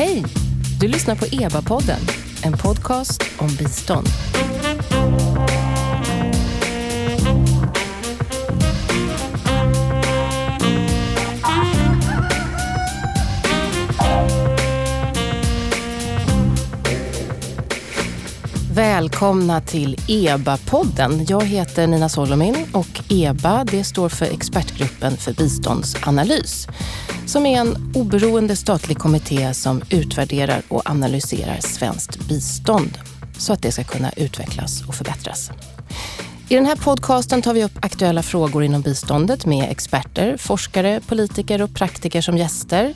[0.00, 0.24] Hej!
[0.80, 2.00] Du lyssnar på EBA-podden,
[2.44, 4.06] en podcast om bistånd.
[19.00, 21.26] Välkomna till EBA-podden.
[21.28, 26.68] Jag heter Nina Solomin och EBA det står för Expertgruppen för biståndsanalys
[27.26, 32.98] som är en oberoende statlig kommitté som utvärderar och analyserar svenskt bistånd
[33.38, 35.50] så att det ska kunna utvecklas och förbättras.
[36.48, 41.62] I den här podcasten tar vi upp aktuella frågor inom biståndet med experter, forskare, politiker
[41.62, 42.94] och praktiker som gäster.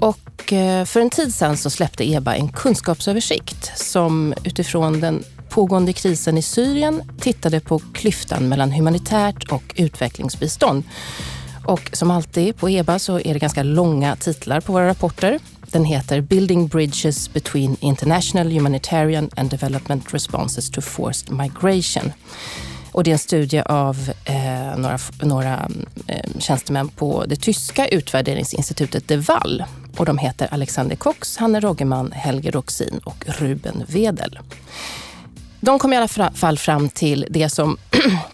[0.00, 5.92] Och eh, för en tid sedan så släppte EBA en kunskapsöversikt som utifrån den pågående
[5.92, 10.84] krisen i Syrien tittade på klyftan mellan humanitärt och utvecklingsbistånd.
[11.64, 15.38] Och som alltid på EBA så är det ganska långa titlar på våra rapporter.
[15.66, 22.12] Den heter Building Bridges between International Humanitarian and Development Responses to Forced Migration.
[22.94, 25.68] Och det är en studie av eh, några, några
[26.06, 29.64] eh, tjänstemän på det tyska utvärderingsinstitutet De Wall.
[29.96, 34.38] Och de heter Alexander Cox, Hanne Roggeman, Helge Roxin och Ruben Wedel.
[35.60, 37.76] De kom i alla fall fram till det som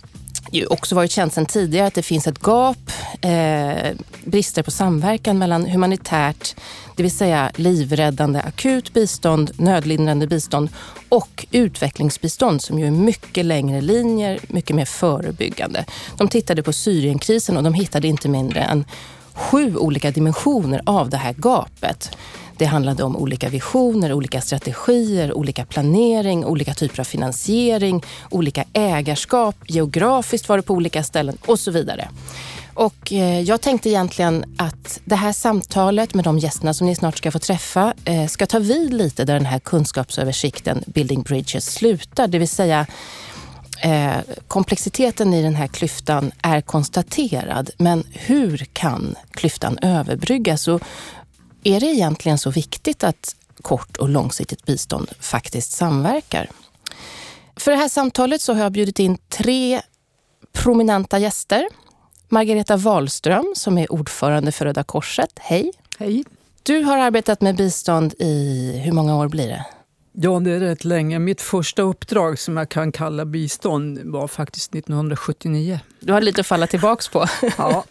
[0.50, 5.38] ju också varit känt sedan tidigare att det finns ett gap, eh, brister på samverkan
[5.38, 6.54] mellan humanitärt,
[6.96, 10.68] det vill säga livräddande akut bistånd, nödlindrande bistånd
[11.08, 15.84] och utvecklingsbistånd som ju är mycket längre linjer, mycket mer förebyggande.
[16.16, 18.84] De tittade på Syrienkrisen och de hittade inte mindre än
[19.40, 22.16] sju olika dimensioner av det här gapet.
[22.56, 29.56] Det handlade om olika visioner, olika strategier, olika planering, olika typer av finansiering, olika ägarskap,
[29.66, 32.08] geografiskt var det på olika ställen och så vidare.
[32.74, 37.18] Och eh, jag tänkte egentligen att det här samtalet med de gästerna som ni snart
[37.18, 42.28] ska få träffa eh, ska ta vid lite där den här kunskapsöversikten Building Bridges slutar.
[42.28, 42.86] Det vill säga
[43.82, 44.18] eh,
[44.48, 47.70] komplexiteten i den här klyftan är konstaterad.
[47.78, 50.68] Men hur kan klyftan överbryggas?
[50.68, 50.80] Och
[51.64, 56.50] är det egentligen så viktigt att kort och långsiktigt bistånd faktiskt samverkar?
[57.56, 59.82] För det här samtalet så har jag bjudit in tre
[60.52, 61.68] prominenta gäster.
[62.28, 65.30] Margareta Wahlström som är ordförande för Röda Korset.
[65.40, 65.72] Hej!
[65.98, 66.24] Hej!
[66.62, 69.66] Du har arbetat med bistånd i, hur många år blir det?
[70.12, 71.18] Ja, det är rätt länge.
[71.18, 75.80] Mitt första uppdrag som jag kan kalla bistånd var faktiskt 1979.
[76.00, 77.26] Du har lite att falla tillbaks på.
[77.58, 77.84] Ja,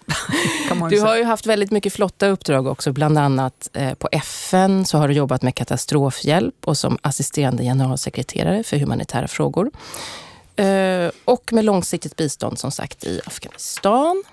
[0.68, 1.07] kan man Du säga.
[1.09, 2.91] har ju haft väldigt mycket flotta uppdrag också.
[2.91, 8.63] Bland annat eh, på FN så har du jobbat med katastrofhjälp och som assisterande generalsekreterare
[8.63, 9.72] för humanitära frågor.
[10.56, 14.24] Eh, Och med långsiktigt bistånd som sagt i Afghanistan.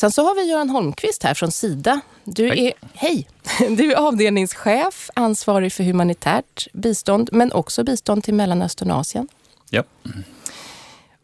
[0.00, 2.00] Sen så har vi Göran Holmqvist här från Sida.
[2.24, 2.66] Du Hej.
[2.66, 3.28] är, hej.
[3.76, 9.28] Du är avdelningschef, ansvarig för humanitärt bistånd, men också bistånd till Mellanöstern och Asien.
[9.70, 9.82] Ja.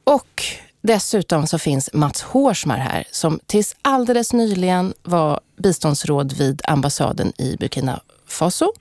[0.04, 0.42] Och
[0.80, 7.56] dessutom så finns Mats Hårsmar här som tills alldeles nyligen var biståndsråd vid ambassaden i
[7.56, 8.72] Burkina Faso.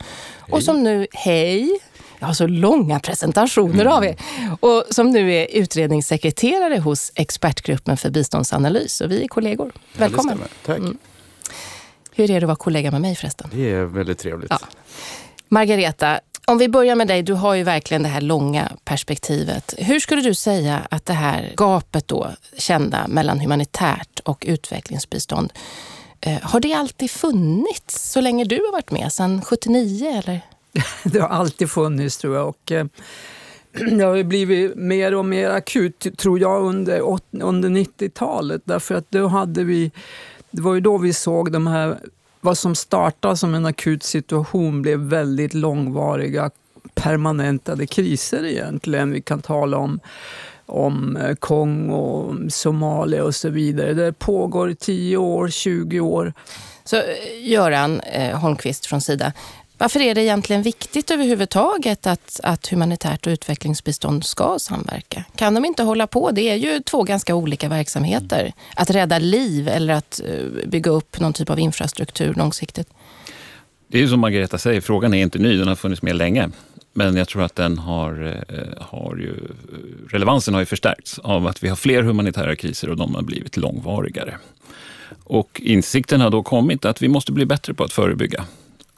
[0.52, 1.80] Och som nu, hej,
[2.20, 4.16] jag har så långa presentationer av er.
[4.60, 9.02] Och som nu är utredningssekreterare hos Expertgruppen för biståndsanalys.
[9.02, 9.72] Och vi är kollegor.
[9.98, 10.40] Välkommen.
[10.42, 10.48] Ja.
[10.66, 10.82] Tack.
[12.12, 13.50] Hur är det att vara kollega med mig förresten?
[13.54, 14.52] Det är väldigt trevligt.
[14.52, 14.60] Ja.
[15.48, 17.24] Margareta, om vi börjar med dig.
[17.24, 19.74] Du har ju verkligen det här långa perspektivet.
[19.78, 25.54] Hur skulle du säga att det här gapet då, kända mellan humanitärt och utvecklingsbistånd,
[26.22, 29.14] eh, har det alltid funnits så länge du har varit med?
[29.14, 30.42] Sedan 79 eller?
[31.04, 32.48] Det har alltid funnits tror jag.
[32.48, 32.86] Och, eh,
[33.72, 38.62] det har blivit mer och mer akut tror jag under, under 90-talet.
[38.66, 39.92] Därför att då hade vi,
[40.52, 42.00] det var ju då vi såg de här,
[42.42, 46.52] vad som startade som en akut situation blev väldigt långvariga
[46.94, 49.12] permanentade kriser egentligen.
[49.12, 50.00] Vi kan tala om
[50.66, 53.94] om eh, Kongo, Somalia och så vidare.
[53.94, 56.34] Det pågår i 10 år, 20 år.
[56.84, 57.04] Så eh,
[57.42, 59.34] Göran eh, Holmqvist från Sida,
[59.78, 65.24] varför är det egentligen viktigt överhuvudtaget att, att humanitärt och utvecklingsbistånd ska samverka?
[65.36, 66.32] Kan de inte hålla på?
[66.32, 68.54] Det är ju två ganska olika verksamheter.
[68.76, 72.88] Att rädda liv eller att eh, bygga upp någon typ av infrastruktur långsiktigt.
[73.88, 76.50] Det är ju som Margareta säger, frågan är inte ny, den har funnits med länge.
[76.94, 79.48] Men jag tror att den har, eh, har ju,
[80.10, 83.58] relevansen har ju förstärkts av att vi har fler humanitära kriser och de har blivit
[83.58, 84.38] långvarigare.
[85.24, 88.46] Och insikten har då kommit att vi måste bli bättre på att förebygga.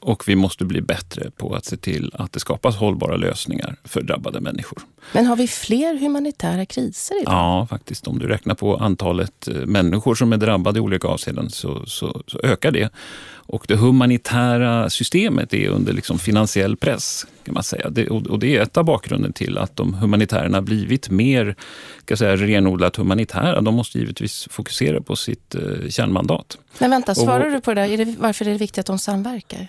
[0.07, 4.01] Och vi måste bli bättre på att se till att det skapas hållbara lösningar för
[4.01, 4.81] drabbade människor.
[5.13, 7.33] Men har vi fler humanitära kriser idag?
[7.33, 8.07] Ja, faktiskt.
[8.07, 12.21] Om du räknar på antalet eh, människor som är drabbade i olika avseenden så, så,
[12.27, 12.89] så ökar det.
[13.30, 17.89] Och det humanitära systemet är under liksom finansiell press, kan man säga.
[17.89, 21.56] Det, och det är ett av bakgrunden till att de humanitärerna blivit mer
[22.01, 23.62] ska säga, renodlat humanitära.
[23.62, 26.57] De måste givetvis fokusera på sitt eh, kärnmandat.
[26.79, 27.89] Men vänta, svarar och, du på det där?
[27.89, 29.68] Är det, varför är det viktigt att de samverkar?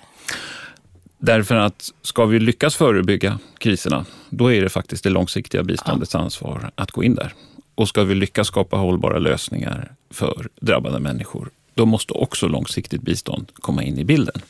[1.19, 6.20] Därför att ska vi lyckas förebygga kriserna, då är det faktiskt det långsiktiga biståndets ja.
[6.20, 7.32] ansvar att gå in där.
[7.75, 13.50] Och ska vi lyckas skapa hållbara lösningar för drabbade människor, då måste också långsiktigt bistånd
[13.54, 14.40] komma in i bilden.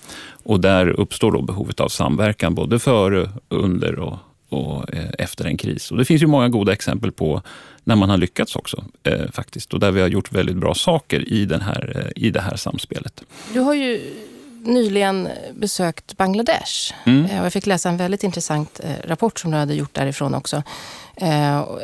[0.45, 5.57] Och där uppstår då behovet av samverkan både före, under och, och eh, efter en
[5.57, 5.91] kris.
[5.91, 7.43] Och det finns ju många goda exempel på
[7.85, 11.33] när man har lyckats också eh, faktiskt och där vi har gjort väldigt bra saker
[11.33, 13.23] i, den här, eh, i det här samspelet.
[13.53, 14.15] Du har ju
[14.63, 16.95] nyligen besökt Bangladesh.
[17.05, 17.25] Mm.
[17.25, 20.63] Eh, jag fick läsa en väldigt intressant eh, rapport som du hade gjort därifrån också.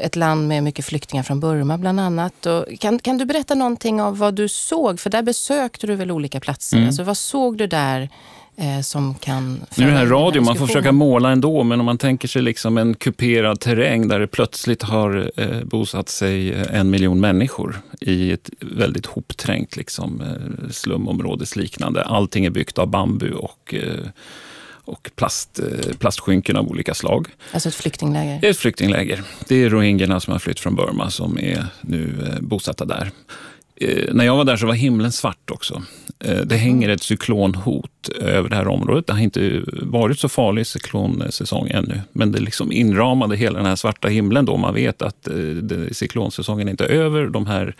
[0.00, 2.46] Ett land med mycket flyktingar från Burma bland annat.
[2.46, 5.00] Och kan, kan du berätta någonting av vad du såg?
[5.00, 6.76] För där besökte du väl olika platser.
[6.76, 6.86] Mm.
[6.86, 8.08] Alltså, vad såg du där
[8.82, 9.60] som kan...
[9.76, 12.42] Nu är det här radio, man får försöka måla ändå, men om man tänker sig
[12.42, 18.32] liksom en kuperad terräng där det plötsligt har eh, bosatt sig en miljon människor i
[18.32, 22.02] ett väldigt hopträngt liksom, eh, slumområdesliknande.
[22.02, 24.08] Allting är byggt av bambu och eh,
[24.84, 27.28] och plast, eh, plastskynken av olika slag.
[27.52, 28.50] Alltså ett flyktingläger?
[28.50, 29.22] Ett flyktingläger.
[29.48, 33.10] Det är rohingyerna som har flytt från Burma som är nu eh, bosatta där.
[33.76, 35.82] Eh, när jag var där så var himlen svart också.
[36.44, 39.06] Det hänger ett cyklonhot över det här området.
[39.06, 43.76] Det har inte varit så farlig cyklonsäsong ännu, men det liksom inramade hela den här
[43.76, 45.28] svarta himlen då man vet att
[45.92, 47.26] cyklonsäsongen inte är över.
[47.26, 47.74] De här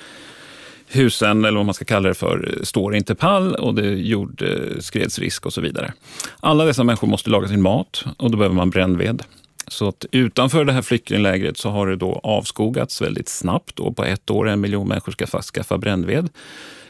[0.88, 5.46] husen, eller vad man ska kalla det för, står inte pall och det är jordskredsrisk
[5.46, 5.92] och så vidare.
[6.40, 9.22] Alla dessa människor måste laga sin mat och då behöver man brännved.
[9.68, 13.76] Så att utanför det här flyktinglägret så har det då avskogats väldigt snabbt.
[13.76, 13.92] Då.
[13.92, 16.28] På ett år en miljon människor ska skaffa brännved.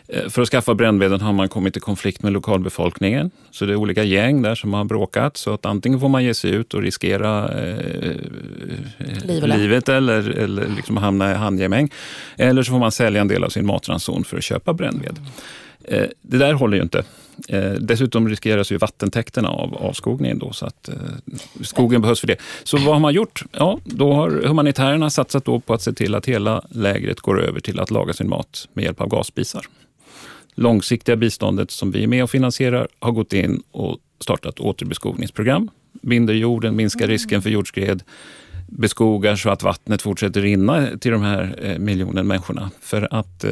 [0.09, 3.31] Eh, för att skaffa brännveden har man kommit i konflikt med lokalbefolkningen.
[3.51, 5.37] Så det är olika gäng där som har bråkat.
[5.37, 8.11] Så att antingen får man ge sig ut och riskera eh,
[9.25, 11.91] Liv livet eller, eller liksom hamna i handgemäng.
[12.37, 15.19] Eller så får man sälja en del av sin matranson för att köpa brännved.
[15.85, 17.05] Eh, det där håller ju inte.
[17.49, 20.95] Eh, dessutom riskeras ju vattentäkterna av avskogningen då, så att eh,
[21.63, 22.37] skogen behövs för det.
[22.65, 23.45] Så vad har man gjort?
[23.53, 27.61] Ja, då har humanitärerna satsat då på att se till att hela lägret går över
[27.61, 29.67] till att laga sin mat med hjälp av gasspisar
[30.55, 35.71] långsiktiga biståndet som vi är med och finansierar har gått in och startat återbeskogningsprogram.
[36.03, 38.03] Binder jorden, minskar risken för jordskred,
[38.79, 42.71] beskogar så att vattnet fortsätter rinna till de här eh, miljonen människorna.
[42.81, 43.51] För att eh,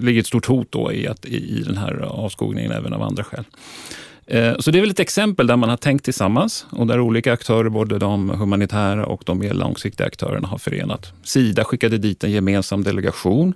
[0.00, 3.44] ligger ett stort hot då i, att, i den här avskogningen även av andra skäl.
[4.26, 7.32] Eh, så det är väl ett exempel där man har tänkt tillsammans och där olika
[7.32, 11.12] aktörer, både de humanitära och de mer långsiktiga aktörerna har förenat.
[11.22, 13.54] Sida skickade dit en gemensam delegation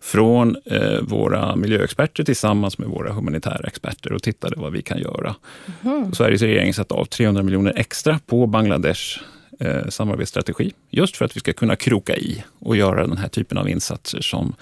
[0.00, 5.34] från eh, våra miljöexperter tillsammans med våra humanitära experter och tittade vad vi kan göra.
[5.82, 6.12] Mm.
[6.12, 9.20] Sveriges regering satte av 300 miljoner extra på Bangladesh
[9.60, 10.72] eh, samarbetsstrategi.
[10.90, 14.20] Just för att vi ska kunna kroka i och göra den här typen av insatser
[14.20, 14.54] som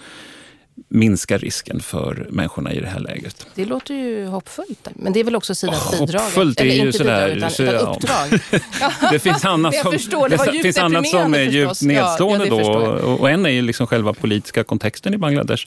[0.89, 3.47] minska risken för människorna i det här läget.
[3.55, 4.89] Det låter ju hoppfullt.
[4.95, 6.21] Men det är väl också Sidas oh, bidrag?
[6.21, 8.41] Hoppfullt är ju inte sådär, bidrag, utan, utan uppdrag.
[9.13, 13.09] det finns annat som, förstår, det det finns annat som är djupt nedslående ja, då.
[13.09, 15.67] Och en är ju liksom själva politiska kontexten i Bangladesh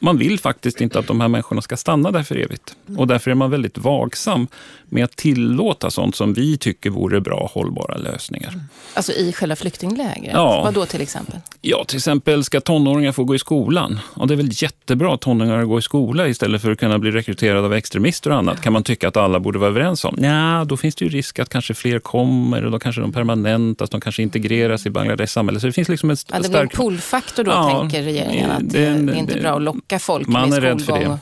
[0.00, 2.76] man vill faktiskt inte att de här människorna ska stanna där för evigt.
[2.96, 4.46] Och därför är man väldigt vaksam
[4.88, 8.60] med att tillåta sånt som vi tycker vore bra hållbara lösningar.
[8.94, 10.32] Alltså i själva flyktinglägret?
[10.32, 10.62] Ja.
[10.64, 11.34] Vad då till exempel?
[11.60, 14.00] Ja, till exempel ska tonåringar få gå i skolan.
[14.14, 17.10] Och det är väl jättebra att tonåringar går i skola istället för att kunna bli
[17.10, 18.60] rekryterade av extremister och annat.
[18.60, 20.16] Kan man tycka att alla borde vara överens om.
[20.20, 23.90] Ja, då finns det ju risk att kanske fler kommer och då kanske de permanentas,
[23.90, 25.60] de kanske integreras i Bangladeshs samhälle.
[25.60, 28.50] Så det finns liksom en ja, det blir en pullfaktor då, ja, tänker regeringen.
[28.50, 30.98] Att det, det, är inte bra att locka locka folk Man med är rädd för
[30.98, 31.18] det.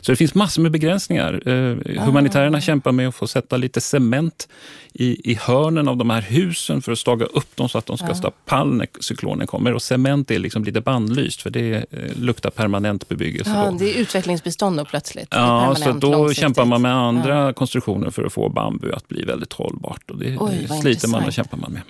[0.00, 1.48] Så det finns massor med begränsningar.
[1.48, 2.60] Eh, humanitärerna ah.
[2.60, 4.48] kämpar med att få sätta lite cement
[4.92, 7.98] i, i hörnen av de här husen för att staga upp dem så att de
[7.98, 8.14] ska ah.
[8.14, 9.74] stå pall när cyklonen kommer.
[9.74, 13.50] Och cement är liksom lite bandlyst för det eh, luktar permanent bebyggelse.
[13.50, 15.28] Ja, det är utvecklingsbistånd då plötsligt?
[15.30, 17.52] Ja, så då kämpar man med andra ja.
[17.52, 20.10] konstruktioner för att få bambu att bli väldigt hållbart.
[20.10, 21.82] Och det Oj, sliter man och kämpar man med.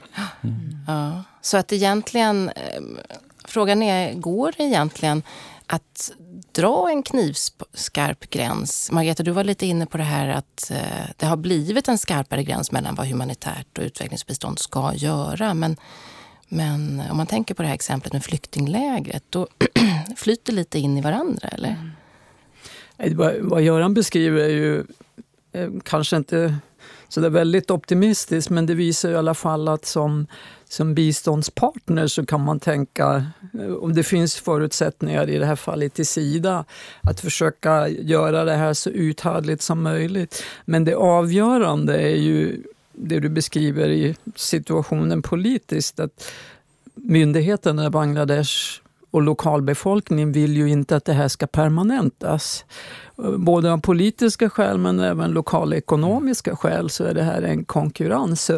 [0.42, 0.56] Mm.
[0.86, 2.82] Ja, så att egentligen, eh,
[3.44, 5.22] frågan är, går det egentligen
[5.68, 6.12] att
[6.52, 8.90] dra en knivskarp gräns.
[8.92, 12.42] Margareta, du var lite inne på det här att eh, det har blivit en skarpare
[12.42, 15.54] gräns mellan vad humanitärt och utvecklingsbistånd ska göra.
[15.54, 15.76] Men,
[16.48, 19.48] men om man tänker på det här exemplet med flyktinglägret, då
[20.16, 21.76] flyter lite in i varandra, eller?
[22.98, 23.48] Mm.
[23.48, 24.84] Vad Göran beskriver är ju
[25.52, 26.56] eh, kanske inte
[27.08, 30.26] så det är väldigt optimistiskt, men det visar i alla fall att som,
[30.68, 33.26] som biståndspartner så kan man tänka,
[33.60, 36.64] eh, om det finns förutsättningar i det här fallet i Sida,
[37.02, 40.42] att försöka göra det här så uthärdligt som möjligt.
[40.64, 42.62] Men det avgörande är ju
[42.92, 46.30] det du beskriver i situationen politiskt, att
[46.94, 52.64] myndigheterna i Bangladesh och lokalbefolkningen vill ju inte att det här ska permanentas.
[53.36, 58.50] Både av politiska skäl men även lokalekonomiska skäl så är det här en konkurrens.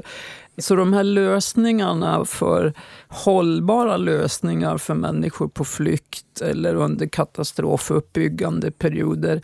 [0.59, 2.73] Så de här lösningarna för
[3.09, 9.43] hållbara lösningar för människor på flykt eller under katastrofuppbyggande perioder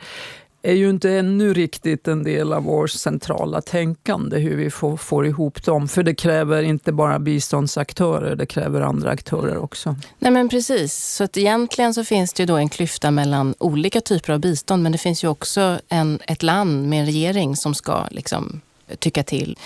[0.67, 5.27] är ju inte ännu riktigt en del av vårt centrala tänkande, hur vi får, får
[5.27, 5.89] ihop dem.
[5.89, 9.97] För det kräver inte bara biståndsaktörer, det kräver andra aktörer också.
[10.19, 14.01] Nej men precis, så att egentligen så finns det ju då en klyfta mellan olika
[14.01, 17.75] typer av bistånd, men det finns ju också en, ett land med en regering som
[17.75, 18.61] ska liksom
[18.99, 19.59] tycka till.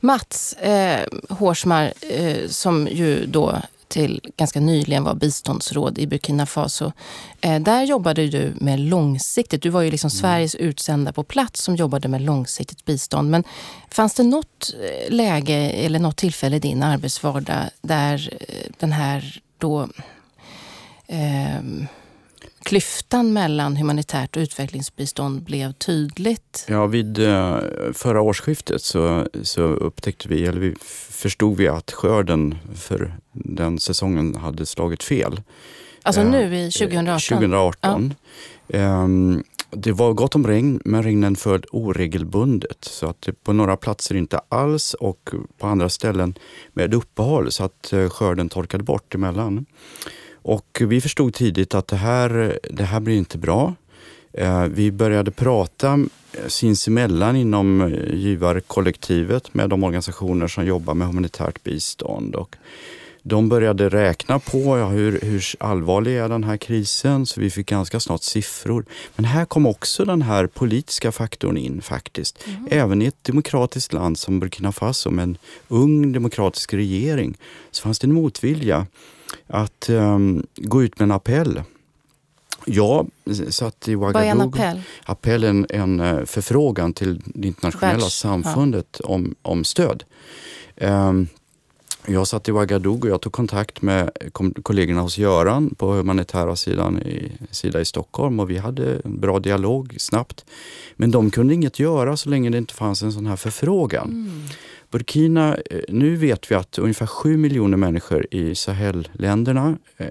[0.00, 6.92] Mats eh, Hårsmar, eh, som ju då till ganska nyligen var biståndsråd i Burkina Faso.
[7.40, 9.62] Eh, där jobbade du med långsiktigt.
[9.62, 10.20] Du var ju liksom mm.
[10.20, 13.30] Sveriges utsända på plats som jobbade med långsiktigt bistånd.
[13.30, 13.44] Men
[13.90, 19.40] fanns det något eh, läge eller något tillfälle i din arbetsvardag där eh, den här
[19.58, 19.88] då
[21.06, 21.62] eh,
[22.64, 26.64] klyftan mellan humanitärt och utvecklingsbistånd blev tydligt?
[26.68, 27.58] Ja, vid eh,
[27.92, 30.74] förra årsskiftet så, så upptäckte vi, eller vi
[31.10, 35.40] förstod vi att skörden för den säsongen hade slagit fel.
[36.02, 37.20] Alltså eh, nu i 2018?
[37.38, 38.14] 2018.
[38.66, 38.78] Ja.
[38.78, 42.84] Ehm, det var gott om regn, men regnen föll oregelbundet.
[42.84, 46.34] Så att på några platser inte alls och på andra ställen
[46.72, 49.66] med uppehåll så att eh, skörden torkade bort emellan.
[50.42, 53.74] Och vi förstod tidigt att det här, det här blir inte bra.
[54.32, 55.98] Eh, vi började prata
[56.46, 62.34] sinsemellan inom eh, givarkollektivet med de organisationer som jobbar med humanitärt bistånd.
[62.34, 62.56] Och
[63.22, 67.66] de började räkna på ja, hur, hur allvarlig är den här krisen, så vi fick
[67.66, 68.84] ganska snart siffror.
[69.16, 72.38] Men här kom också den här politiska faktorn in faktiskt.
[72.46, 72.68] Mm.
[72.70, 77.36] Även i ett demokratiskt land som Burkina Faso med en ung demokratisk regering
[77.70, 78.86] så fanns det en motvilja
[79.46, 81.62] att um, gå ut med en appell.
[82.64, 83.10] Jag
[83.50, 84.12] satt i Ouagadougou.
[84.12, 84.82] Vad är en appell?
[85.04, 89.08] Appell är en, en eh, förfrågan till det internationella Världs, samfundet ja.
[89.08, 90.04] om, om stöd.
[90.76, 91.28] Um,
[92.06, 94.10] jag satt i Ouagadougou och jag tog kontakt med
[94.62, 99.38] kollegorna hos Göran på humanitära sidan i, sida i Stockholm och vi hade en bra
[99.38, 100.44] dialog snabbt.
[100.96, 104.08] Men de kunde inget göra så länge det inte fanns en sån här förfrågan.
[104.08, 104.42] Mm.
[104.92, 110.06] Burkina, eh, nu vet vi att ungefär 7 miljoner människor i Sahelländerna eh,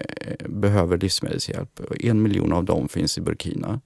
[0.48, 1.80] behöver livsmedelshjälp.
[2.00, 3.80] En miljon av dem finns i Burkina.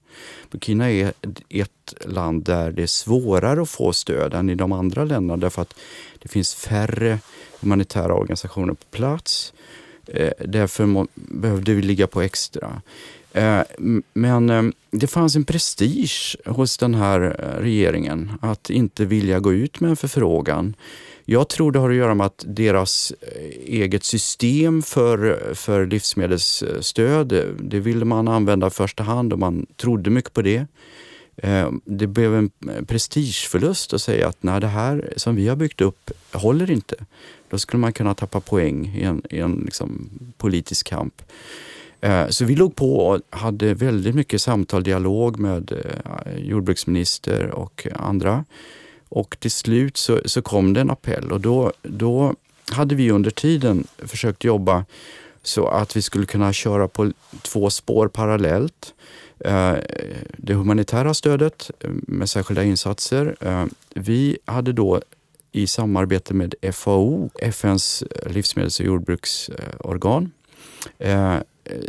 [0.51, 1.13] Burkina är
[1.49, 5.61] ett land där det är svårare att få stöd än i de andra länderna därför
[5.61, 5.73] att
[6.19, 7.19] det finns färre
[7.59, 9.53] humanitära organisationer på plats.
[10.07, 12.81] Eh, därför behövde vi ligga på extra.
[13.33, 13.61] Eh,
[14.13, 19.53] men eh, det fanns en prestige hos den här eh, regeringen att inte vilja gå
[19.53, 20.75] ut med en förfrågan.
[21.25, 23.13] Jag tror det har att göra med att deras
[23.65, 30.09] eget system för, för livsmedelsstöd, det ville man använda i första hand och man trodde
[30.09, 30.65] mycket på det.
[31.85, 32.49] Det blev en
[32.87, 36.95] prestigeförlust att säga att nej, det här som vi har byggt upp håller inte.
[37.49, 41.21] Då skulle man kunna tappa poäng i en, i en liksom politisk kamp.
[42.01, 47.87] Eh, så vi låg på och hade väldigt mycket samtal, dialog med eh, jordbruksminister och
[47.95, 48.45] andra.
[49.09, 52.35] Och till slut så, så kom det en appell och då, då
[52.71, 54.85] hade vi under tiden försökt jobba
[55.43, 57.11] så att vi skulle kunna köra på
[57.41, 58.93] två spår parallellt.
[59.39, 59.73] Eh,
[60.37, 61.71] det humanitära stödet
[62.07, 63.35] med särskilda insatser.
[63.95, 65.01] Vi hade då
[65.51, 70.31] i samarbete med FAO, FNs livsmedels och jordbruksorgan,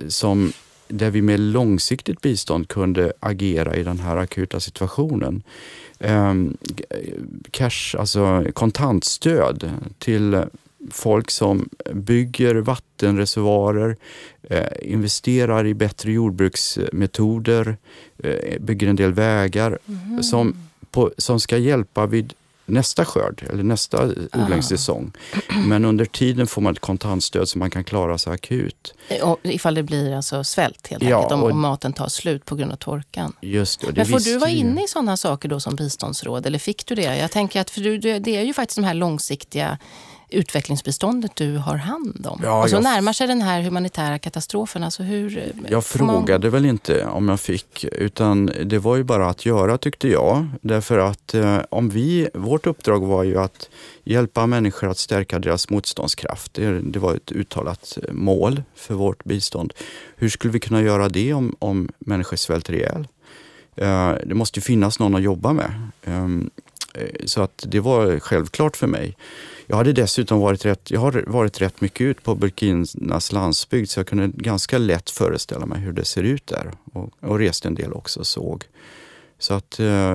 [0.08, 0.52] som,
[0.88, 5.42] där vi med långsiktigt bistånd kunde agera i den här akuta situationen.
[5.98, 6.34] Eh,
[7.50, 10.42] cash, alltså kontantstöd till
[10.90, 13.96] folk som bygger vattenreservoarer,
[14.42, 17.76] eh, investerar i bättre jordbruksmetoder,
[18.18, 20.22] eh, bygger en del vägar mm.
[20.22, 20.56] som,
[20.90, 22.34] på, som ska hjälpa vid
[22.68, 25.12] nästa skörd eller nästa odlingssäsong.
[25.66, 28.94] Men under tiden får man ett kontantstöd så man kan klara sig akut.
[29.22, 32.54] Och ifall det blir alltså svält helt ja, enkelt, om, om maten tar slut på
[32.54, 33.32] grund av torkan.
[33.40, 36.58] Just det, det Men får du vara inne i sådana saker då som biståndsråd eller
[36.58, 37.16] fick du det?
[37.16, 39.78] Jag tänker att för du, det är ju faktiskt de här långsiktiga
[40.30, 42.40] utvecklingsbiståndet du har hand om.
[42.44, 42.82] Ja, så jag...
[42.82, 44.84] närmar sig den här humanitära katastrofen.
[44.84, 46.52] Alltså hur, jag frågade man...
[46.52, 50.46] väl inte om jag fick, utan det var ju bara att göra tyckte jag.
[50.60, 53.70] Därför att eh, om vi, vårt uppdrag var ju att
[54.04, 56.54] hjälpa människor att stärka deras motståndskraft.
[56.54, 59.72] Det, det var ett uttalat eh, mål för vårt bistånd.
[60.16, 63.08] Hur skulle vi kunna göra det om, om människor svälter ihjäl?
[63.76, 65.72] Eh, det måste ju finnas någon att jobba med.
[66.98, 69.16] Eh, så att det var självklart för mig.
[69.66, 74.00] Jag hade dessutom varit rätt, jag har varit rätt mycket ut på Burkinas landsbygd så
[74.00, 76.72] jag kunde ganska lätt föreställa mig hur det ser ut där.
[76.92, 78.64] Och, och reste en del också och såg.
[79.38, 80.14] Så att eh,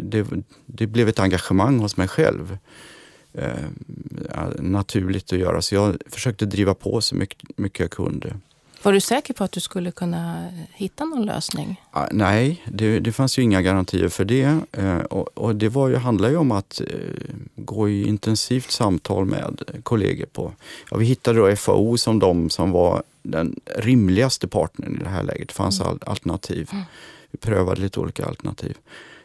[0.00, 0.26] det,
[0.66, 2.58] det blev ett engagemang hos mig själv.
[3.32, 5.62] Eh, naturligt att göra.
[5.62, 8.36] Så jag försökte driva på så mycket, mycket jag kunde.
[8.82, 11.82] Var du säker på att du skulle kunna hitta någon lösning?
[12.10, 14.60] Nej, det, det fanns ju inga garantier för det.
[14.72, 16.86] Eh, och, och det var ju, handlar ju om att eh,
[17.56, 20.26] gå i intensivt samtal med kollegor.
[20.26, 20.52] på...
[20.90, 25.22] Ja, vi hittade då FAO som de som var den rimligaste partnern i det här
[25.22, 25.48] läget.
[25.48, 25.98] Det fanns mm.
[26.06, 26.68] alternativ.
[26.72, 26.84] Mm.
[27.30, 28.76] Vi prövade lite olika alternativ.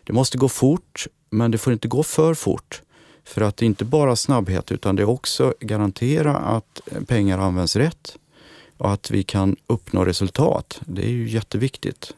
[0.04, 2.82] Det måste gå fort, men det får inte gå för fort.
[3.24, 7.76] För att det är inte bara snabbhet utan det är också garantera att pengar används
[7.76, 8.18] rätt
[8.82, 10.82] och att vi kan uppnå resultat.
[10.86, 12.14] Det är ju jätteviktigt.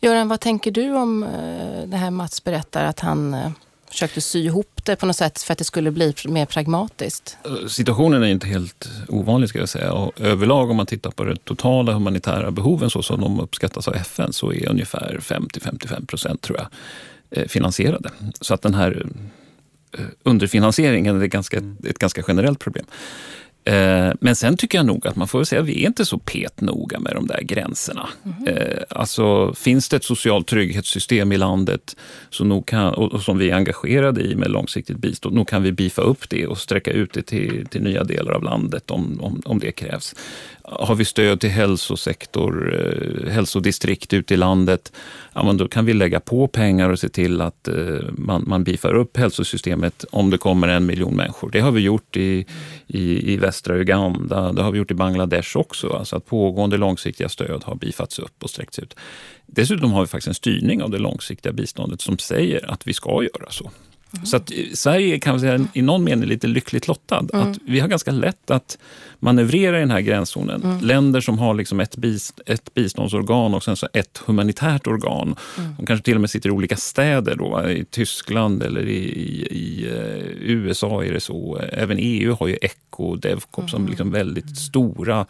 [0.00, 3.50] Göran, vad tänker du om eh, det här Mats berättar att han eh,
[3.88, 7.36] försökte sy ihop det på något sätt för att det skulle bli mer pragmatiskt?
[7.44, 9.92] Eh, situationen är inte helt ovanlig ska jag säga.
[9.92, 13.94] Och överlag om man tittar på de totala humanitära behoven så som de uppskattas av
[13.94, 16.68] FN så är ungefär 50-55 procent tror jag
[17.50, 18.10] finansierade.
[18.40, 19.06] Så att den här
[20.22, 22.86] underfinansieringen är ganska, ett ganska generellt problem.
[23.66, 26.18] Eh, men sen tycker jag nog att man får säga att vi är inte så
[26.18, 28.08] petnoga med de där gränserna.
[28.24, 28.78] Mm.
[28.90, 31.96] Alltså, finns det ett socialt trygghetssystem i landet
[32.30, 35.72] så nog kan, och som vi är engagerade i med långsiktigt bistånd, nog kan vi
[35.72, 39.42] bifa upp det och sträcka ut det till, till nya delar av landet om, om,
[39.44, 40.14] om det krävs.
[40.68, 44.92] Har vi stöd till hälsosektor, eh, hälsodistrikt ute i landet,
[45.32, 47.74] ja, men då kan vi lägga på pengar och se till att eh,
[48.12, 51.50] man, man bifar upp hälsosystemet om det kommer en miljon människor.
[51.50, 52.46] Det har vi gjort i,
[52.86, 54.52] i, i västra Uganda.
[54.52, 55.88] Det har vi gjort i Bangladesh också.
[55.88, 58.96] Alltså att pågående långsiktiga stöd har bifats upp och sträckts ut.
[59.46, 63.22] Dessutom har vi faktiskt en styrning av det långsiktiga biståndet som säger att vi ska
[63.22, 63.70] göra så.
[64.14, 64.26] Mm.
[64.26, 67.26] Så att Sverige kan säga i någon mening lite lyckligt lottad.
[67.32, 67.50] Mm.
[67.50, 68.78] Att vi har ganska lätt att
[69.18, 70.62] manövrera i den här gränszonen.
[70.62, 70.80] Mm.
[70.80, 75.36] Länder som har liksom ett, bist, ett biståndsorgan och sen så ett humanitärt organ.
[75.58, 75.74] Mm.
[75.78, 77.34] De kanske till och med sitter i olika städer.
[77.34, 81.60] Då, I Tyskland eller i, i, i uh, USA är det så.
[81.72, 83.68] Även EU har ju ECHO och DevCop mm.
[83.68, 85.26] som liksom väldigt stora,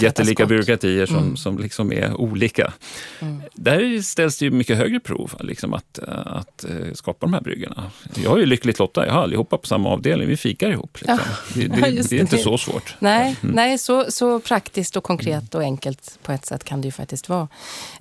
[0.00, 0.48] jättelika skott.
[0.48, 1.36] byråkratier som, mm.
[1.36, 2.72] som liksom är olika.
[3.20, 3.42] Mm.
[3.54, 7.90] Där ställs det ju mycket högre prov liksom att, att uh, skapa de här bryggorna.
[8.26, 9.06] Jag är lyckligt lottad.
[9.06, 10.28] Jag har allihopa på samma avdelning.
[10.28, 11.00] Vi fikar ihop.
[11.00, 11.18] Liksom.
[11.18, 11.60] Ja.
[11.60, 12.96] Det, det, det, är inte så svårt.
[12.98, 13.54] Nej, Nej, mm.
[13.56, 17.28] nej så, så praktiskt och konkret och enkelt på ett sätt kan det ju faktiskt
[17.28, 17.48] vara.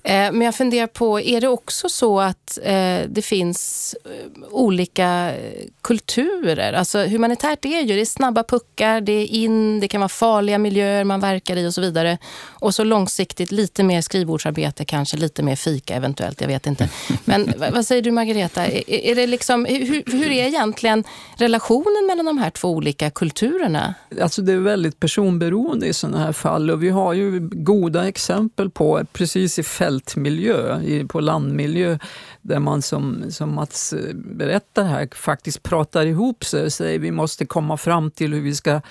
[0.04, 4.12] Eh, men jag funderar på, är det också så att eh, det finns eh,
[4.52, 5.34] olika
[5.82, 6.74] kulturer?
[6.74, 10.58] Alltså humanitärt är ju, det är snabba puckar, det är in, det kan vara farliga
[10.58, 12.18] miljöer man verkar i och så vidare.
[12.48, 16.90] Och så långsiktigt lite mer skrivbordsarbete, kanske lite mer fika eventuellt, jag vet inte.
[17.26, 21.04] Men vad säger du Margareta, är, är det liksom, hur, hur är egentligen
[21.38, 23.94] relationen mellan de här två olika kulturerna?
[24.22, 28.70] Alltså det är väldigt personberoende i sådana här fall och vi har ju goda exempel
[28.70, 31.98] på precis i fältmiljö, på landmiljö,
[32.42, 37.12] där man som, som Mats eh, berättar här faktiskt pratar ihop sig och säger vi
[37.12, 38.82] måste komma fram till hur vi ska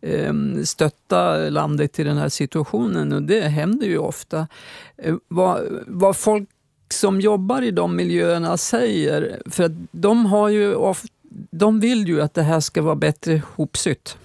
[0.00, 4.48] ehm, stötta landet i den här situationen och det händer ju ofta.
[4.96, 6.48] Eh, vad, vad folk
[6.88, 11.08] som jobbar i de miljöerna säger, för att de har ju ofta
[11.50, 14.16] de vill ju att det här ska vara bättre hopsytt.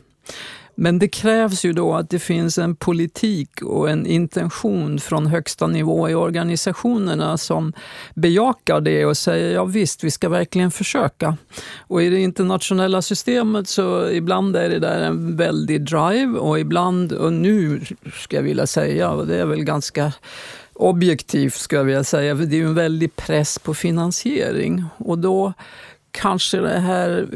[0.76, 5.68] Men det krävs ju då att det finns en politik och en intention från högsta
[5.68, 7.74] nivå i organisationerna som
[8.14, 11.38] bejakar det och säger ja visst, vi ska verkligen försöka.
[11.78, 17.12] Och i det internationella systemet så ibland är det där en väldig drive och ibland,
[17.12, 17.82] och nu
[18.14, 20.14] ska jag vilja säga, och det är väl ganska
[20.82, 24.86] objektivt ska jag vilja säga, för det är ju en väldig press på finansiering.
[24.98, 25.54] Och då
[26.12, 27.28] kanske det här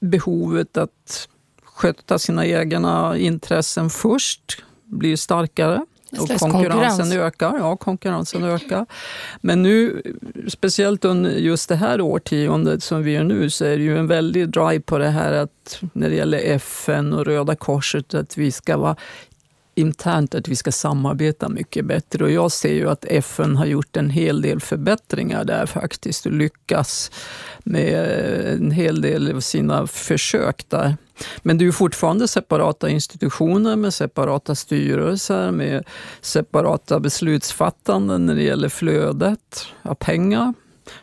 [0.00, 1.28] behovet att
[1.64, 5.86] sköta sina egna intressen först blir starkare.
[6.18, 7.12] Och konkurrensen konkurrens.
[7.12, 7.58] ökar.
[7.58, 8.86] Ja, konkurrensen ökar.
[9.40, 10.02] Men nu,
[10.48, 14.06] speciellt under just det här årtiondet som vi är nu, så är det ju en
[14.06, 18.52] väldig drive på det här att när det gäller FN och Röda Korset, att vi
[18.52, 18.96] ska vara
[19.74, 22.24] internt att vi ska samarbeta mycket bättre.
[22.24, 26.32] Och jag ser ju att FN har gjort en hel del förbättringar där faktiskt och
[26.32, 27.10] lyckas
[27.58, 28.04] med
[28.52, 30.96] en hel del av sina försök där.
[31.42, 35.84] Men det är ju fortfarande separata institutioner med separata styrelser, med
[36.20, 40.54] separata beslutsfattanden när det gäller flödet av pengar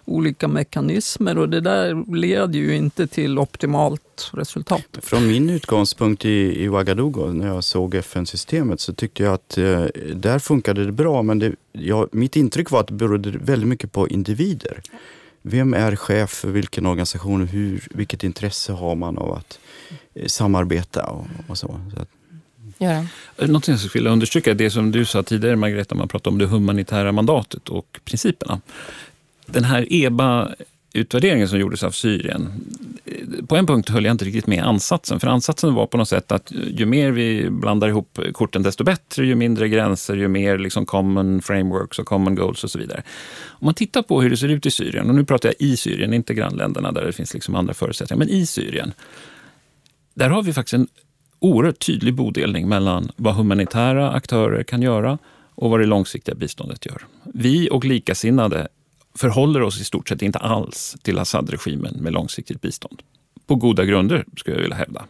[0.05, 4.83] olika mekanismer och det där leder ju inte till optimalt resultat.
[5.01, 9.85] Från min utgångspunkt i, i Ouagadougou, när jag såg FN-systemet, så tyckte jag att eh,
[10.13, 11.23] där funkade det bra.
[11.23, 14.81] Men det, ja, mitt intryck var att det berodde väldigt mycket på individer.
[15.41, 17.47] Vem är chef för vilken organisation?
[17.47, 19.59] Hur, vilket intresse har man av att
[20.13, 21.79] eh, samarbeta och, och så.
[21.95, 22.09] så att,
[22.79, 23.07] Göran?
[23.37, 26.37] Något jag skulle vilja understryka är det som du sa tidigare, Margareta, man pratade om
[26.37, 28.61] det humanitära mandatet och principerna.
[29.51, 32.51] Den här EBA-utvärderingen som gjordes av Syrien,
[33.47, 35.19] på en punkt höll jag inte riktigt med ansatsen.
[35.19, 39.25] För ansatsen var på något sätt att ju mer vi blandar ihop korten desto bättre,
[39.25, 43.03] ju mindre gränser, ju mer liksom common frameworks och common goals och så vidare.
[43.47, 45.77] Om man tittar på hur det ser ut i Syrien, och nu pratar jag i
[45.77, 48.93] Syrien, inte grannländerna där det finns liksom andra förutsättningar, men i Syrien.
[50.13, 50.87] Där har vi faktiskt en
[51.39, 55.17] oerhört tydlig bodelning mellan vad humanitära aktörer kan göra
[55.55, 57.05] och vad det långsiktiga biståndet gör.
[57.33, 58.67] Vi och likasinnade
[59.19, 63.01] förhåller oss i stort sett inte alls till Assad-regimen med långsiktigt bistånd.
[63.47, 65.05] På goda grunder, skulle jag vilja hävda.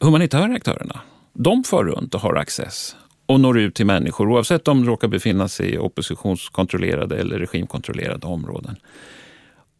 [0.00, 1.00] Humanitära aktörerna,
[1.32, 5.08] de far runt och har access och når ut till människor oavsett om de råkar
[5.08, 8.76] befinna sig i oppositionskontrollerade eller regimkontrollerade områden.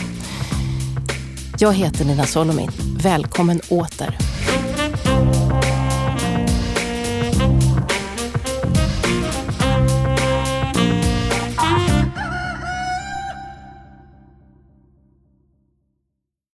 [1.59, 2.71] Jag heter Nina Solomin.
[3.03, 4.19] Välkommen åter.